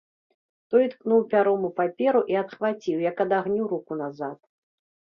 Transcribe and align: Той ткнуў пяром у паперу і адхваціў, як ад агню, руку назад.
Той 0.73 0.85
ткнуў 0.93 1.21
пяром 1.35 1.69
у 1.69 1.71
паперу 1.81 2.25
і 2.35 2.41
адхваціў, 2.43 3.07
як 3.09 3.17
ад 3.29 3.41
агню, 3.43 3.63
руку 3.77 3.93
назад. 4.03 4.37